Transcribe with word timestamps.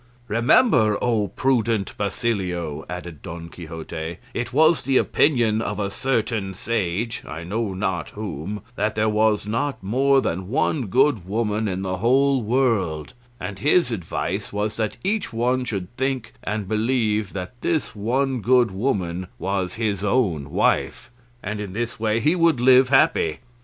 "Remember, 0.27 0.97
O 0.99 1.27
prudent 1.27 1.93
Basilio," 1.95 2.83
added 2.89 3.21
Don 3.21 3.49
Quixote, 3.49 4.17
"it 4.33 4.51
was 4.51 4.81
the 4.81 4.97
opinion 4.97 5.61
of 5.61 5.79
a 5.79 5.91
certain 5.91 6.55
sage, 6.55 7.21
I 7.27 7.43
know 7.43 7.75
not 7.75 8.09
whom, 8.09 8.63
that 8.75 8.95
there 8.95 9.07
was 9.07 9.45
not 9.45 9.83
more 9.83 10.19
than 10.19 10.49
one 10.49 10.87
good 10.87 11.27
woman 11.27 11.67
in 11.67 11.83
the 11.83 11.97
whole 11.97 12.41
world; 12.41 13.13
and 13.39 13.59
his 13.59 13.91
advice 13.91 14.51
was 14.51 14.75
that 14.77 14.97
each 15.03 15.31
one 15.31 15.65
should 15.65 15.95
think 15.97 16.33
and 16.43 16.67
believe 16.67 17.33
that 17.33 17.61
this 17.61 17.95
one 17.95 18.41
good 18.41 18.71
woman 18.71 19.27
was 19.37 19.75
his 19.75 20.03
own 20.03 20.49
wife, 20.49 21.11
and 21.43 21.59
in 21.59 21.73
this 21.73 21.99
way 21.99 22.19
he 22.19 22.33
would 22.35 22.59
live 22.59 22.89
happy. 22.89 23.37